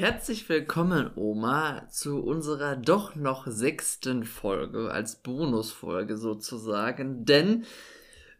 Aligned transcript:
Herzlich 0.00 0.48
willkommen, 0.48 1.10
Oma, 1.14 1.86
zu 1.90 2.24
unserer 2.24 2.74
doch 2.74 3.16
noch 3.16 3.46
sechsten 3.46 4.24
Folge, 4.24 4.90
als 4.90 5.16
Bonusfolge 5.16 6.16
sozusagen, 6.16 7.26
denn 7.26 7.66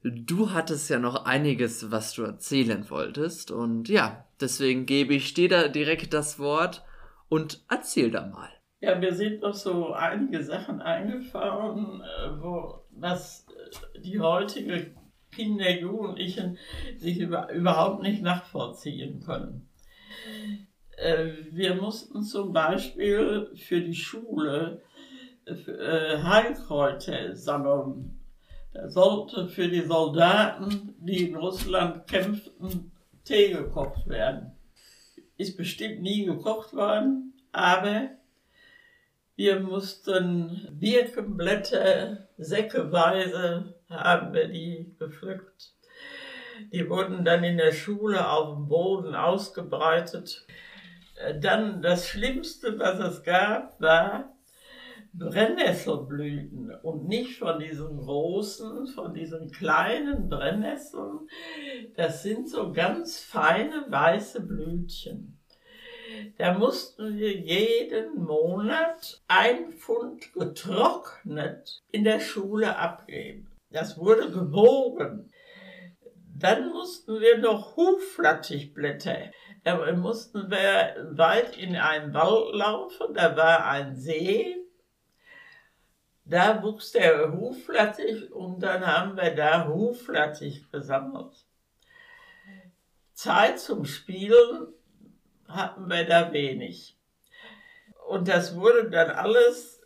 du 0.02 0.52
hattest 0.52 0.88
ja 0.88 0.98
noch 0.98 1.26
einiges, 1.26 1.90
was 1.90 2.14
du 2.14 2.22
erzählen 2.22 2.88
wolltest 2.88 3.50
und 3.50 3.90
ja, 3.90 4.25
deswegen 4.40 4.86
gebe 4.86 5.12
ich 5.12 5.34
dir 5.34 5.50
da 5.50 5.68
direkt 5.68 6.14
das 6.14 6.38
Wort 6.38 6.82
und 7.29 7.62
erzähl 7.68 8.11
da 8.11 8.27
mal. 8.27 8.49
Ja, 8.80 8.94
mir 8.94 9.13
sind 9.13 9.43
noch 9.43 9.52
so 9.52 9.93
einige 9.93 10.43
Sachen 10.43 10.80
eingefallen, 10.80 12.00
äh, 12.00 12.40
wo 12.40 12.86
was 12.93 13.46
äh, 13.94 14.00
die 14.00 14.18
heutige 14.18 14.94
Kinder, 15.30 15.71
Jugendlichen 15.79 16.57
sich 16.96 17.18
über, 17.18 17.52
überhaupt 17.52 18.02
nicht 18.02 18.22
nachvollziehen 18.22 19.21
können. 19.21 19.68
Äh, 21.00 21.32
wir 21.50 21.75
mussten 21.75 22.22
zum 22.22 22.53
Beispiel 22.53 23.50
für 23.57 23.81
die 23.81 23.95
Schule 23.95 24.82
Heilkräuter 25.46 27.35
sammeln. 27.35 28.21
Da 28.72 28.89
sollte 28.89 29.49
für 29.49 29.67
die 29.67 29.81
Soldaten, 29.81 30.94
die 31.00 31.29
in 31.29 31.35
Russland 31.35 32.06
kämpften, 32.06 32.92
Tee 33.25 33.53
gekocht 33.53 34.08
werden. 34.08 34.53
Ist 35.36 35.56
bestimmt 35.56 36.03
nie 36.03 36.25
gekocht 36.25 36.72
worden, 36.75 37.33
aber 37.50 38.11
wir 39.36 39.58
mussten 39.61 40.69
Birkenblätter 40.72 42.28
säckeweise 42.36 43.74
haben 43.89 44.34
wir 44.34 44.48
die 44.48 44.94
gepflückt. 44.98 45.74
Die 46.72 46.89
wurden 46.89 47.24
dann 47.24 47.42
in 47.42 47.56
der 47.56 47.72
Schule 47.72 48.28
auf 48.28 48.55
dem 48.55 48.69
Boden 48.69 49.14
ausgebreitet. 49.14 50.46
Dann 51.40 51.82
das 51.82 52.06
Schlimmste, 52.08 52.78
was 52.78 52.98
es 52.98 53.22
gab, 53.22 53.80
war 53.80 54.34
Brennnesselblüten 55.12 56.72
und 56.82 57.08
nicht 57.08 57.38
von 57.38 57.58
diesen 57.58 57.96
großen, 57.96 58.86
von 58.88 59.12
diesen 59.12 59.50
kleinen 59.50 60.28
Brennnesseln. 60.28 61.28
Das 61.96 62.22
sind 62.22 62.48
so 62.48 62.72
ganz 62.72 63.18
feine 63.18 63.86
weiße 63.88 64.40
Blütchen. 64.42 65.36
Da 66.38 66.56
mussten 66.56 67.18
wir 67.18 67.32
jeden 67.32 68.22
Monat 68.22 69.20
ein 69.28 69.70
Pfund 69.70 70.32
getrocknet 70.32 71.80
in 71.92 72.05
der 72.05 72.20
Schule 72.20 72.77
abgeben. 72.77 73.48
Das 73.70 73.98
wurde 73.98 74.30
gewogen. 74.30 75.30
Dann 76.41 76.70
mussten 76.70 77.20
wir 77.20 77.36
noch 77.36 77.77
Huflattichblätter. 77.77 79.30
Da 79.62 79.92
mussten 79.92 80.50
wir 80.50 81.10
weit 81.12 81.58
in 81.58 81.77
einen 81.77 82.14
Wald 82.14 82.55
laufen, 82.55 83.12
da 83.12 83.36
war 83.36 83.66
ein 83.66 83.94
See. 83.94 84.56
Da 86.24 86.62
wuchs 86.62 86.92
der 86.92 87.33
Huflattich 87.33 88.33
und 88.33 88.61
dann 88.62 88.86
haben 88.86 89.16
wir 89.16 89.34
da 89.34 89.68
Huflattich 89.68 90.70
gesammelt. 90.70 91.44
Zeit 93.12 93.61
zum 93.61 93.84
Spielen 93.84 94.68
hatten 95.46 95.91
wir 95.91 96.06
da 96.06 96.33
wenig. 96.33 96.96
Und 98.08 98.28
das 98.28 98.56
wurde 98.56 98.88
dann 98.88 99.11
alles 99.11 99.83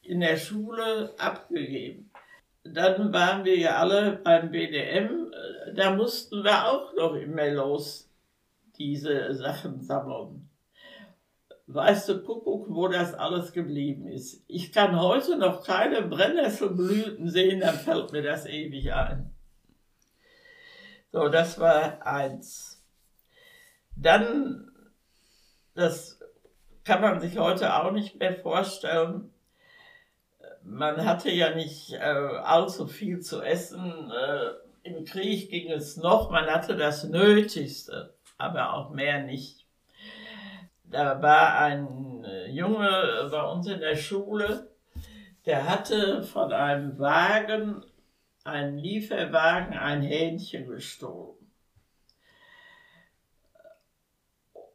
in 0.00 0.20
der 0.20 0.38
Schule 0.38 1.14
abgegeben. 1.18 2.10
Dann 2.62 3.12
waren 3.12 3.44
wir 3.44 3.58
ja 3.58 3.76
alle 3.76 4.12
beim 4.24 4.50
BDM, 4.50 5.30
da 5.74 5.94
mussten 5.94 6.42
wir 6.44 6.66
auch 6.66 6.92
noch 6.94 7.14
immer 7.14 7.48
los 7.50 8.10
diese 8.76 9.34
Sachen 9.34 9.80
sammeln. 9.82 10.48
Weißt 11.66 12.08
du, 12.08 12.22
Kuckuck, 12.22 12.66
wo 12.68 12.88
das 12.88 13.14
alles 13.14 13.52
geblieben 13.52 14.06
ist. 14.06 14.44
Ich 14.48 14.72
kann 14.72 15.00
heute 15.00 15.38
noch 15.38 15.64
keine 15.64 16.02
Brennnesselblüten 16.02 17.28
sehen, 17.28 17.60
dann 17.60 17.76
fällt 17.76 18.12
mir 18.12 18.22
das 18.22 18.44
ewig 18.44 18.92
ein. 18.92 19.34
So, 21.10 21.28
das 21.28 21.58
war 21.58 22.04
eins. 22.06 22.82
Dann 23.96 24.70
das 25.74 26.20
kann 26.84 27.00
man 27.00 27.20
sich 27.20 27.38
heute 27.38 27.74
auch 27.74 27.90
nicht 27.90 28.16
mehr 28.18 28.34
vorstellen. 28.34 29.32
Man 30.62 31.04
hatte 31.04 31.30
ja 31.30 31.54
nicht 31.54 31.92
äh, 31.92 31.96
allzu 31.98 32.86
viel 32.86 33.20
zu 33.20 33.42
essen. 33.42 34.10
Äh, 34.10 34.50
Im 34.84 35.06
Krieg 35.06 35.48
ging 35.48 35.70
es 35.70 35.96
noch, 35.96 36.30
man 36.30 36.44
hatte 36.44 36.76
das 36.76 37.04
Nötigste, 37.04 38.14
aber 38.36 38.74
auch 38.74 38.90
mehr 38.90 39.22
nicht. 39.22 39.66
Da 40.84 41.22
war 41.22 41.58
ein 41.58 42.22
äh, 42.22 42.50
Junge 42.50 43.28
bei 43.30 43.42
uns 43.44 43.66
in 43.66 43.80
der 43.80 43.96
Schule, 43.96 44.70
der 45.46 45.66
hatte 45.66 46.22
von 46.22 46.52
einem 46.52 46.98
Wagen, 46.98 47.82
einen 48.44 48.76
Lieferwagen, 48.76 49.72
ein 49.72 50.02
Hähnchen 50.02 50.68
gestohlen. 50.68 51.38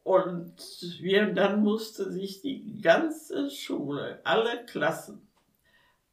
Und 0.02 0.56
wir, 0.98 1.32
dann 1.32 1.62
musste 1.62 2.10
sich 2.10 2.40
die 2.42 2.80
ganze 2.82 3.48
Schule, 3.48 4.20
alle 4.24 4.66
Klassen, 4.66 5.28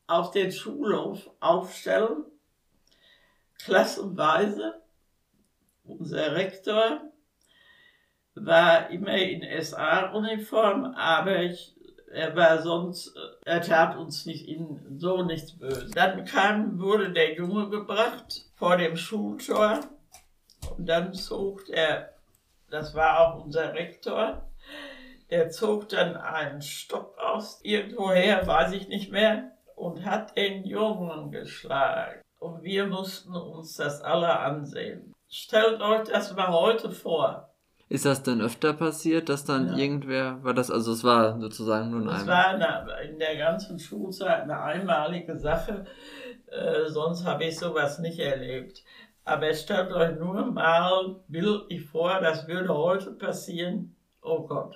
auf 0.06 0.30
den 0.30 0.52
Schulhof 0.52 1.32
aufstellen, 1.40 2.26
klassenweise. 3.64 4.82
Unser 5.84 6.36
Rektor 6.36 7.02
war 8.36 8.90
immer 8.90 9.18
in 9.18 9.44
SA-Uniform, 9.62 10.86
aber 10.96 11.44
ich, 11.44 11.76
er 12.12 12.36
war 12.36 12.62
sonst, 12.62 13.16
er 13.46 13.62
tat 13.62 13.98
uns 13.98 14.26
nicht 14.26 14.48
in, 14.48 15.00
so 15.00 15.24
nichts 15.24 15.58
böse. 15.58 15.90
Dann 15.94 16.26
kam, 16.26 16.80
wurde 16.80 17.12
der 17.12 17.34
Junge 17.36 17.70
gebracht 17.70 18.46
vor 18.56 18.78
dem 18.78 18.98
Schultor 18.98 19.80
und 20.78 20.88
dann 20.88 21.14
zog 21.14 21.70
er 21.70 22.18
das 22.70 22.94
war 22.94 23.20
auch 23.20 23.46
unser 23.46 23.74
Rektor, 23.74 24.44
der 25.30 25.50
zog 25.50 25.90
dann 25.90 26.16
einen 26.16 26.62
Stock 26.62 27.18
aus 27.18 27.62
irgendwoher, 27.64 28.46
weiß 28.46 28.74
ich 28.74 28.88
nicht 28.88 29.12
mehr, 29.12 29.52
und 29.76 30.06
hat 30.06 30.36
den 30.36 30.66
Jungen 30.66 31.32
geschlagen. 31.32 32.22
Und 32.40 32.64
wir 32.64 32.86
mussten 32.88 33.36
uns 33.36 33.76
das 33.76 34.02
alle 34.02 34.40
ansehen. 34.40 35.14
Stellt 35.28 35.82
euch 35.82 36.08
das 36.08 36.36
mal 36.36 36.50
heute 36.50 36.92
vor. 36.92 37.54
Ist 37.90 38.06
das 38.06 38.22
denn 38.22 38.42
öfter 38.42 38.74
passiert, 38.74 39.30
dass 39.30 39.46
dann 39.46 39.70
ja. 39.70 39.78
irgendwer, 39.78 40.44
war 40.44 40.54
das, 40.54 40.70
also 40.70 40.92
es 40.92 41.06
war 41.06 41.40
sozusagen 41.40 41.90
nur 41.90 42.02
ein 42.02 42.20
Es 42.20 42.28
war 42.28 42.48
eine, 42.48 42.86
in 43.10 43.18
der 43.18 43.38
ganzen 43.38 43.80
Schulzeit 43.80 44.42
eine 44.42 44.62
einmalige 44.62 45.38
Sache, 45.38 45.86
äh, 46.48 46.88
sonst 46.88 47.26
habe 47.26 47.46
ich 47.46 47.58
sowas 47.58 48.00
nicht 48.00 48.20
erlebt. 48.20 48.84
Aber 49.24 49.54
stellt 49.54 49.92
euch 49.92 50.18
nur 50.20 50.46
mal 50.46 51.22
bildlich 51.28 51.86
vor, 51.86 52.20
das 52.22 52.48
würde 52.48 52.74
heute 52.74 53.12
passieren. 53.12 53.96
Oh 54.22 54.46
Gott. 54.46 54.76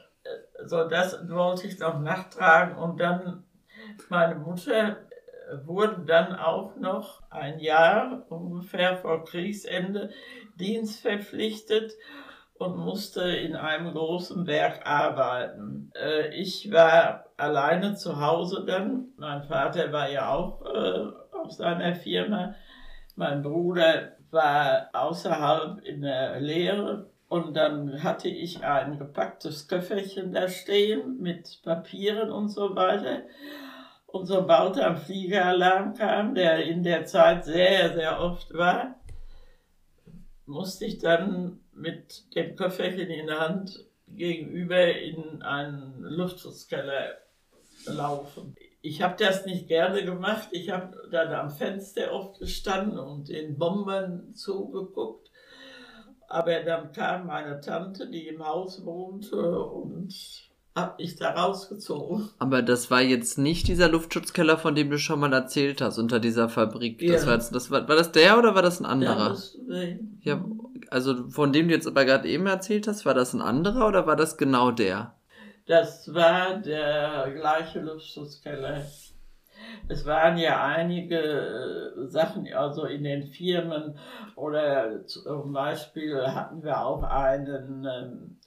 So, 0.65 0.87
das 0.87 1.17
wollte 1.29 1.67
ich 1.67 1.79
noch 1.79 1.99
nachtragen. 1.99 2.77
Und 2.77 2.99
dann, 2.99 3.43
meine 4.09 4.35
Mutter 4.35 4.97
wurde 5.65 6.03
dann 6.05 6.35
auch 6.35 6.75
noch 6.75 7.21
ein 7.29 7.59
Jahr 7.59 8.25
ungefähr 8.29 8.97
vor 8.97 9.25
Kriegsende 9.25 10.11
dienstverpflichtet 10.55 11.93
und 12.61 12.77
musste 12.77 13.23
in 13.23 13.55
einem 13.55 13.91
großen 13.91 14.45
Werk 14.45 14.85
arbeiten. 14.85 15.91
Äh, 15.95 16.33
ich 16.35 16.71
war 16.71 17.25
alleine 17.37 17.95
zu 17.95 18.21
Hause 18.21 18.63
dann. 18.65 19.07
Mein 19.17 19.43
Vater 19.43 19.91
war 19.91 20.09
ja 20.09 20.31
auch 20.31 20.61
äh, 20.65 21.07
auf 21.35 21.51
seiner 21.51 21.95
Firma. 21.95 22.53
Mein 23.15 23.41
Bruder 23.41 24.13
war 24.29 24.89
außerhalb 24.93 25.83
in 25.83 26.01
der 26.01 26.39
Lehre 26.39 27.09
und 27.27 27.55
dann 27.55 28.03
hatte 28.03 28.29
ich 28.29 28.63
ein 28.63 28.99
gepacktes 28.99 29.67
Köfferchen 29.67 30.33
da 30.33 30.47
stehen 30.47 31.17
mit 31.19 31.61
Papieren 31.63 32.29
und 32.29 32.49
so 32.49 32.75
weiter. 32.75 33.23
Und 34.11 34.25
sobald 34.25 34.77
ein 34.77 34.97
Fliegeralarm 34.97 35.93
kam, 35.93 36.35
der 36.35 36.65
in 36.65 36.83
der 36.83 37.05
Zeit 37.05 37.45
sehr, 37.45 37.93
sehr 37.93 38.19
oft 38.19 38.53
war, 38.53 38.95
musste 40.45 40.85
ich 40.85 40.97
dann 40.97 41.59
mit 41.73 42.35
dem 42.35 42.55
Köfferchen 42.55 43.09
in 43.09 43.27
der 43.27 43.39
Hand 43.39 43.85
gegenüber 44.07 44.93
in 44.93 45.41
einen 45.41 46.01
Luftschutzkeller 46.01 47.17
laufen 47.85 48.55
ich 48.81 49.01
habe 49.01 49.15
das 49.17 49.45
nicht 49.45 49.67
gerne 49.67 50.03
gemacht. 50.03 50.49
Ich 50.51 50.71
habe 50.71 50.97
dann 51.11 51.33
am 51.33 51.49
Fenster 51.49 52.11
oft 52.11 52.39
gestanden 52.39 52.97
und 52.97 53.29
den 53.29 53.57
Bombern 53.57 54.33
zugeguckt. 54.33 55.29
Aber 56.27 56.61
dann 56.63 56.91
kam 56.91 57.27
meine 57.27 57.59
Tante, 57.59 58.09
die 58.09 58.27
im 58.27 58.45
Haus 58.45 58.85
wohnte, 58.85 59.59
und 59.59 60.50
hat 60.75 60.99
mich 60.99 61.17
da 61.17 61.31
rausgezogen. 61.31 62.29
Aber 62.39 62.61
das 62.61 62.89
war 62.89 63.01
jetzt 63.01 63.37
nicht 63.37 63.67
dieser 63.67 63.89
Luftschutzkeller, 63.89 64.57
von 64.57 64.73
dem 64.73 64.89
du 64.89 64.97
schon 64.97 65.19
mal 65.19 65.33
erzählt 65.33 65.81
hast, 65.81 65.97
unter 65.97 66.19
dieser 66.19 66.47
Fabrik. 66.47 67.01
Ja. 67.01 67.13
Das 67.13 67.25
war, 67.25 67.33
jetzt, 67.33 67.53
das 67.53 67.71
war, 67.71 67.87
war 67.87 67.95
das 67.95 68.11
der 68.11 68.37
oder 68.37 68.55
war 68.55 68.61
das 68.61 68.79
ein 68.79 68.85
anderer? 68.85 69.37
Ja, 69.67 69.83
ja 70.21 70.45
also 70.89 71.29
von 71.29 71.53
dem 71.53 71.67
du 71.67 71.73
jetzt 71.73 71.87
aber 71.87 72.05
gerade 72.05 72.27
eben 72.27 72.47
erzählt 72.47 72.87
hast, 72.87 73.05
war 73.05 73.13
das 73.13 73.33
ein 73.33 73.41
anderer 73.41 73.87
oder 73.87 74.07
war 74.07 74.15
das 74.15 74.37
genau 74.37 74.71
der? 74.71 75.15
Das 75.67 76.13
war 76.13 76.55
der 76.55 77.31
gleiche 77.33 77.79
Luxuskeller. 77.79 78.85
Es 79.87 80.05
waren 80.05 80.37
ja 80.37 80.65
einige 80.65 81.17
äh, 81.17 82.07
Sachen, 82.07 82.51
also 82.53 82.85
in 82.85 83.03
den 83.03 83.27
Firmen 83.27 83.97
oder 84.35 85.05
zum 85.05 85.53
Beispiel 85.53 86.25
hatten 86.27 86.63
wir 86.63 86.83
auch 86.83 87.03
einen, 87.03 88.39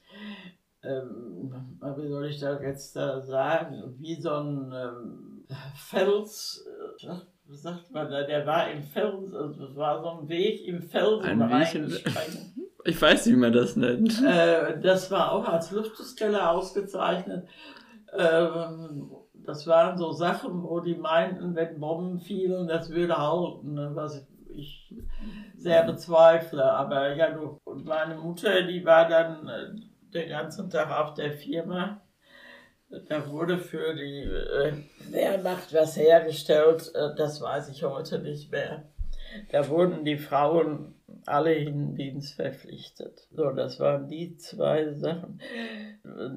ähm, 0.85 1.53
wie 1.97 2.09
soll 2.09 2.27
ich 2.27 2.41
das 2.41 2.61
jetzt 2.63 2.97
da 2.97 3.21
sagen, 3.21 3.95
wie 3.99 4.21
so 4.21 4.31
ein 4.31 4.73
ähm, 4.73 5.45
Fels, 5.75 6.67
äh, 7.03 7.09
was 7.47 7.63
sagt 7.63 7.91
man 7.93 8.11
da, 8.11 8.23
der 8.23 8.47
war 8.47 8.71
im 8.71 8.83
Felsen, 8.83 9.37
also 9.37 9.65
es 9.65 9.77
war 9.77 10.03
so 10.03 10.21
ein 10.21 10.29
Weg 10.29 10.67
im 10.67 10.83
Felsen 10.83 11.43
reingesprengt. 11.43 12.53
Ich 12.87 13.01
weiß, 13.01 13.29
wie 13.29 13.37
man 13.37 13.55
das 13.55 13.77
nennt. 13.77 14.23
Äh, 14.23 14.79
das 14.79 15.11
war 15.11 15.33
auch 15.33 15.49
als 15.49 15.71
Luftkeller 15.71 16.51
ausgezeichnet. 16.51 17.49
Ähm, 18.13 19.11
das 19.33 19.67
waren 19.67 19.97
so 19.97 20.13
Sachen, 20.13 20.63
wo 20.63 20.81
die 20.81 20.95
meinten, 20.95 21.55
wenn 21.55 21.81
Bomben 21.81 22.19
fielen, 22.19 22.69
das 22.69 22.91
würde 22.91 23.17
halten, 23.17 23.73
ne, 23.73 23.91
was 23.95 24.27
ich 24.49 24.95
sehr 25.57 25.85
bezweifle. 25.85 26.63
Aber 26.63 27.15
ja, 27.15 27.31
du, 27.31 27.59
und 27.65 27.85
meine 27.85 28.17
Mutter, 28.17 28.63
die 28.63 28.85
war 28.85 29.09
dann 29.09 29.49
äh, 29.49 29.71
den 30.15 30.29
ganzen 30.29 30.71
Tag 30.71 30.91
auf 30.91 31.15
der 31.15 31.33
Firma. 31.33 32.01
Da 33.09 33.29
wurde 33.29 33.59
für 33.59 33.95
die 33.95 34.23
äh, 34.23 34.73
Wehrmacht 35.11 35.75
was 35.75 35.97
hergestellt, 35.97 36.93
äh, 36.95 37.15
das 37.17 37.41
weiß 37.41 37.71
ich 37.71 37.83
heute 37.83 38.21
nicht 38.21 38.53
mehr. 38.53 38.85
Da 39.51 39.69
wurden 39.69 40.05
die 40.05 40.17
Frauen 40.17 40.95
alle 41.27 41.55
in 41.55 41.97
Dienst 41.97 42.35
verpflichtet. 42.35 43.27
So, 43.33 43.51
das 43.51 43.81
waren 43.81 44.09
die 44.09 44.37
zwei 44.37 44.93
Sachen. 44.93 45.41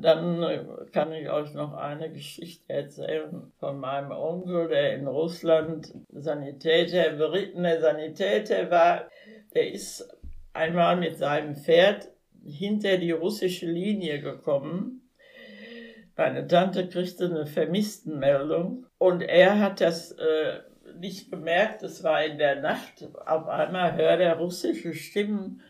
Dann 0.01 0.41
kann 0.91 1.11
ich 1.11 1.29
euch 1.29 1.53
noch 1.53 1.73
eine 1.73 2.11
Geschichte 2.11 2.73
erzählen 2.73 3.51
von 3.59 3.79
meinem 3.79 4.11
Onkel, 4.11 4.69
der 4.69 4.95
in 4.95 5.07
Russland 5.07 5.93
Sanitäter, 6.09 7.11
berittener 7.11 7.79
Sanitäter 7.81 8.71
war. 8.71 9.09
Der 9.53 9.71
ist 9.71 10.09
einmal 10.53 10.95
mit 10.95 11.17
seinem 11.17 11.55
Pferd 11.55 12.09
hinter 12.47 12.97
die 12.97 13.11
russische 13.11 13.65
Linie 13.65 14.21
gekommen. 14.21 15.09
Meine 16.15 16.47
Tante 16.47 16.87
kriegte 16.87 17.25
eine 17.25 17.45
Vermisstenmeldung 17.45 18.85
und 18.97 19.21
er 19.21 19.59
hat 19.59 19.81
das 19.81 20.13
äh, 20.13 20.61
nicht 20.99 21.29
bemerkt, 21.29 21.83
es 21.83 22.03
war 22.03 22.23
in 22.23 22.37
der 22.37 22.61
Nacht, 22.61 23.07
auf 23.25 23.47
einmal 23.47 23.95
hört 23.95 24.19
er 24.21 24.37
russische 24.37 24.93
Stimmen. 24.93 25.61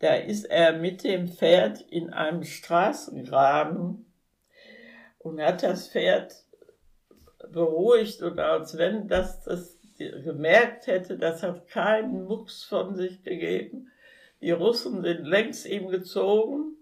Da 0.00 0.14
ist 0.14 0.44
er 0.44 0.74
mit 0.74 1.04
dem 1.04 1.26
Pferd 1.28 1.80
in 1.80 2.12
einem 2.12 2.42
Straßengraben 2.42 4.04
und 5.18 5.40
hat 5.40 5.62
das 5.62 5.88
Pferd 5.88 6.34
beruhigt 7.50 8.20
und 8.22 8.38
als 8.38 8.76
wenn 8.76 9.08
das, 9.08 9.42
das 9.44 9.78
gemerkt 9.96 10.86
hätte, 10.86 11.16
das 11.16 11.42
hat 11.42 11.66
keinen 11.68 12.24
Mucks 12.24 12.64
von 12.64 12.94
sich 12.94 13.22
gegeben. 13.22 13.90
Die 14.40 14.50
Russen 14.50 15.02
sind 15.02 15.24
längs 15.24 15.66
ihm 15.66 15.88
gezogen. 15.88 16.76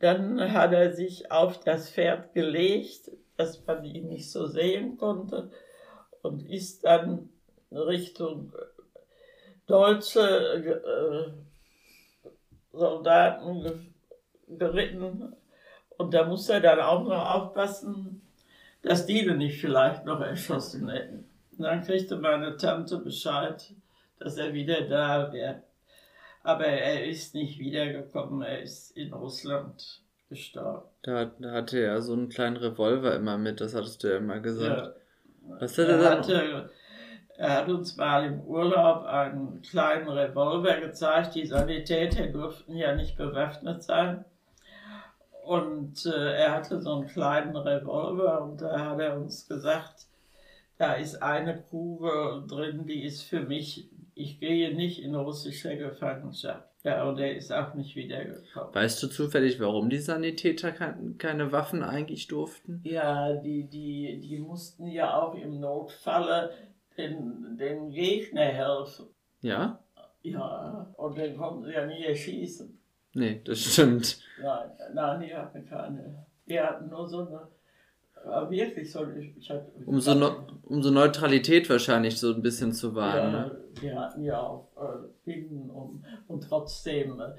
Dann 0.00 0.52
hat 0.52 0.72
er 0.72 0.92
sich 0.92 1.30
auf 1.30 1.60
das 1.60 1.90
Pferd 1.90 2.34
gelegt, 2.34 3.10
dass 3.36 3.64
man 3.66 3.84
ihn 3.84 4.08
nicht 4.08 4.30
so 4.30 4.46
sehen 4.46 4.96
konnte 4.96 5.50
und 6.22 6.48
ist 6.48 6.84
dann 6.84 7.30
Richtung 7.70 8.52
deutsche 9.66 10.20
äh, 10.22 11.32
Soldaten 12.72 13.92
geritten. 14.48 15.34
Und 15.96 16.14
da 16.14 16.24
muss 16.24 16.48
er 16.48 16.60
dann 16.60 16.80
auch 16.80 17.04
noch 17.04 17.34
aufpassen, 17.34 18.22
dass 18.82 19.06
die 19.06 19.24
nicht 19.32 19.60
vielleicht 19.60 20.04
noch 20.04 20.20
erschossen 20.20 20.88
hätten. 20.88 21.28
Und 21.52 21.64
dann 21.64 21.82
kriegte 21.82 22.16
meine 22.16 22.56
Tante 22.56 22.98
Bescheid, 22.98 23.72
dass 24.18 24.36
er 24.36 24.52
wieder 24.52 24.82
da 24.82 25.32
wäre. 25.32 25.62
Aber 26.44 26.66
er 26.66 27.06
ist 27.06 27.34
nicht 27.34 27.58
wiedergekommen, 27.58 28.42
er 28.42 28.62
ist 28.62 28.96
in 28.96 29.12
Russland 29.12 30.02
gestorben. 30.28 30.86
Da, 31.02 31.24
da 31.24 31.52
hatte 31.52 31.78
er 31.80 32.02
so 32.02 32.12
einen 32.12 32.28
kleinen 32.28 32.56
Revolver 32.56 33.16
immer 33.16 33.38
mit, 33.38 33.60
das 33.60 33.74
hattest 33.74 34.04
du 34.04 34.08
ja 34.08 34.18
immer 34.18 34.40
gesagt. 34.40 34.96
Ja. 35.48 35.58
Was 35.58 35.76
hat 35.78 35.88
er, 35.88 35.98
er 35.98 36.10
hatte, 36.10 36.70
er 37.36 37.56
hat 37.56 37.68
uns 37.68 37.96
mal 37.96 38.24
im 38.24 38.40
Urlaub 38.42 39.04
einen 39.04 39.62
kleinen 39.62 40.08
Revolver 40.08 40.80
gezeigt. 40.80 41.34
Die 41.34 41.46
Sanitäter 41.46 42.26
durften 42.28 42.76
ja 42.76 42.94
nicht 42.94 43.16
bewaffnet 43.16 43.82
sein. 43.82 44.24
Und 45.44 46.06
äh, 46.06 46.36
er 46.36 46.52
hatte 46.52 46.80
so 46.80 46.94
einen 46.94 47.06
kleinen 47.06 47.56
Revolver 47.56 48.42
und 48.42 48.60
da 48.60 48.90
hat 48.90 49.00
er 49.00 49.16
uns 49.16 49.48
gesagt, 49.48 50.06
da 50.78 50.94
ist 50.94 51.22
eine 51.22 51.60
Kugel 51.62 52.44
drin, 52.46 52.86
die 52.86 53.02
ist 53.02 53.22
für 53.22 53.40
mich. 53.40 53.88
Ich 54.14 54.38
gehe 54.38 54.74
nicht 54.74 55.02
in 55.02 55.14
russische 55.14 55.76
Gefangenschaft. 55.76 56.68
Ja, 56.84 57.08
und 57.08 57.18
er 57.18 57.34
ist 57.34 57.50
auch 57.50 57.74
nicht 57.74 57.96
wiedergekommen. 57.96 58.74
Weißt 58.74 59.02
du 59.02 59.08
zufällig, 59.08 59.58
warum 59.58 59.88
die 59.88 59.98
Sanitäter 59.98 60.70
keine 60.70 61.50
Waffen 61.50 61.82
eigentlich 61.82 62.28
durften? 62.28 62.80
Ja, 62.84 63.32
die, 63.32 63.68
die, 63.68 64.20
die 64.20 64.38
mussten 64.38 64.86
ja 64.86 65.20
auch 65.20 65.34
im 65.34 65.60
Notfalle 65.60 66.50
den, 66.96 67.56
den 67.58 67.90
Gegner 67.90 68.44
helfen. 68.44 69.06
Ja? 69.40 69.80
Ja, 70.22 70.94
und 70.96 71.18
den 71.18 71.36
konnten 71.36 71.64
sie 71.64 71.72
ja 71.72 71.86
nie 71.86 72.04
erschießen. 72.04 72.78
Nee, 73.14 73.40
das 73.44 73.60
stimmt. 73.60 74.18
Nein, 74.40 74.70
nein, 74.92 75.20
die 75.20 75.34
hatten 75.34 75.66
keine. 75.66 76.26
Die 76.46 76.60
hatten 76.60 76.88
nur 76.88 77.08
so 77.08 77.26
eine 77.26 77.48
wirklich 78.24 78.90
so. 78.90 79.06
Ich, 79.18 79.36
ich 79.36 79.50
hab, 79.50 79.66
um, 79.86 80.00
so 80.00 80.14
ne, 80.14 80.34
um 80.64 80.82
so 80.82 80.90
Neutralität 80.90 81.68
wahrscheinlich 81.68 82.18
so 82.18 82.34
ein 82.34 82.42
bisschen 82.42 82.72
zu 82.72 82.94
wahren. 82.94 83.32
Ja, 83.32 83.40
ne? 83.46 83.60
Wir 83.80 84.00
hatten 84.00 84.22
ja 84.22 84.40
auch 84.40 84.68
äh, 84.76 85.08
Binden 85.24 85.70
um, 85.70 86.04
und 86.28 86.42
trotzdem, 86.42 87.20
äh, 87.20 87.32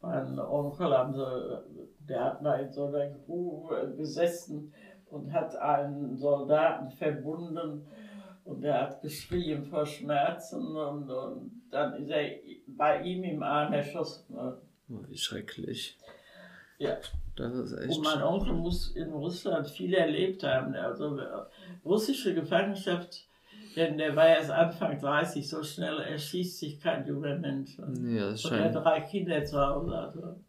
mein 0.00 0.38
Onkel 0.38 0.96
haben 0.96 1.12
sie, 1.12 1.86
der 2.08 2.24
hat 2.24 2.42
mal 2.42 2.60
in 2.60 2.72
so 2.72 2.86
einer 2.86 3.10
Grube 3.10 3.94
gesessen 3.96 4.72
und 5.10 5.32
hat 5.32 5.56
einen 5.56 6.16
Soldaten 6.16 6.90
verbunden 6.90 7.86
und 8.44 8.62
der 8.62 8.82
hat 8.82 9.02
geschrien 9.02 9.64
vor 9.64 9.86
Schmerzen 9.86 10.76
und, 10.76 11.10
und 11.10 11.62
dann 11.70 11.94
ist 11.94 12.10
er 12.10 12.30
bei 12.66 13.02
ihm 13.02 13.24
im 13.24 13.42
Arm 13.42 13.72
erschossen 13.72 14.34
worden. 14.34 14.60
Oh, 14.88 15.00
wie 15.08 15.16
schrecklich. 15.16 15.98
Ja. 16.78 16.96
Das 17.36 17.54
ist 17.54 17.72
echt. 17.78 17.96
Und 17.96 18.04
mein 18.04 18.22
Onkel 18.22 18.54
muss 18.54 18.90
in 18.96 19.10
Russland 19.12 19.68
viel 19.68 19.94
erlebt 19.94 20.42
haben. 20.42 20.74
Also 20.74 21.18
russische 21.84 22.34
Gefangenschaft, 22.34 23.28
denn 23.76 23.98
der 23.98 24.16
war 24.16 24.26
erst 24.28 24.50
Anfang 24.50 24.98
30, 24.98 25.48
so 25.48 25.62
schnell 25.62 26.00
erschießt 26.00 26.58
sich 26.58 26.80
kein 26.80 27.06
junger 27.06 27.36
Mensch. 27.36 27.76
Ja, 27.78 28.30
das 28.30 28.44
und 28.44 28.52
er 28.52 28.72
drei 28.72 29.00
Kinder 29.02 29.44
zu 29.44 29.58
Hause 29.58 29.96
hatte. 29.96 30.40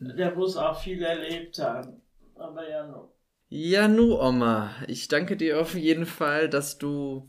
Der 0.00 0.34
muss 0.34 0.56
auch 0.56 0.80
viel 0.80 1.02
erlebt 1.02 1.58
haben. 1.58 2.00
Aber 2.36 2.68
ja, 2.68 2.86
nur. 2.86 3.12
Ja, 3.48 3.88
nu, 3.88 4.18
Oma. 4.18 4.70
Ich 4.86 5.08
danke 5.08 5.36
dir 5.36 5.60
auf 5.60 5.74
jeden 5.74 6.06
Fall, 6.06 6.48
dass 6.48 6.78
du 6.78 7.26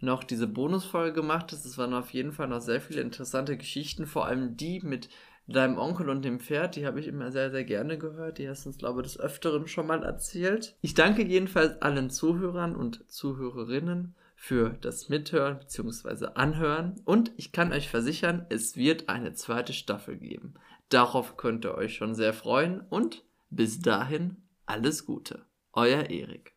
noch 0.00 0.22
diese 0.22 0.46
Bonusfolge 0.46 1.14
gemacht 1.14 1.50
hast. 1.52 1.64
Es 1.64 1.78
waren 1.78 1.94
auf 1.94 2.10
jeden 2.10 2.32
Fall 2.32 2.48
noch 2.48 2.60
sehr 2.60 2.80
viele 2.80 3.00
interessante 3.00 3.56
Geschichten, 3.56 4.06
vor 4.06 4.26
allem 4.26 4.56
die 4.56 4.80
mit 4.80 5.08
deinem 5.46 5.78
Onkel 5.78 6.08
und 6.08 6.24
dem 6.24 6.40
Pferd, 6.40 6.76
die 6.76 6.86
habe 6.86 7.00
ich 7.00 7.08
immer 7.08 7.32
sehr, 7.32 7.50
sehr 7.50 7.64
gerne 7.64 7.98
gehört. 7.98 8.38
Die 8.38 8.48
hast 8.48 8.64
du 8.64 8.70
uns, 8.70 8.78
glaube 8.78 9.00
ich, 9.00 9.08
des 9.08 9.20
Öfteren 9.20 9.66
schon 9.66 9.86
mal 9.86 10.02
erzählt. 10.02 10.76
Ich 10.80 10.94
danke 10.94 11.24
jedenfalls 11.24 11.80
allen 11.82 12.10
Zuhörern 12.10 12.76
und 12.76 13.10
Zuhörerinnen 13.10 14.14
für 14.34 14.70
das 14.80 15.08
Mithören 15.08 15.58
bzw. 15.58 16.26
Anhören 16.34 17.00
und 17.04 17.32
ich 17.36 17.52
kann 17.52 17.72
euch 17.72 17.88
versichern, 17.88 18.46
es 18.48 18.76
wird 18.76 19.08
eine 19.08 19.34
zweite 19.34 19.72
Staffel 19.72 20.16
geben. 20.16 20.54
Darauf 20.88 21.36
könnt 21.36 21.64
ihr 21.64 21.76
euch 21.76 21.94
schon 21.94 22.14
sehr 22.14 22.32
freuen 22.32 22.80
und 22.80 23.24
bis 23.50 23.80
dahin 23.80 24.36
alles 24.66 25.06
Gute. 25.06 25.44
Euer 25.72 26.10
Erik. 26.10 26.54